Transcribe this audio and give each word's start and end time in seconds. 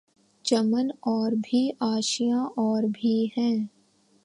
چمن 0.45 0.87
اور 1.05 1.31
بھی 1.43 1.61
آشیاں 1.79 2.45
اور 2.57 2.83
بھی 2.93 3.15
ہیں 3.37 3.55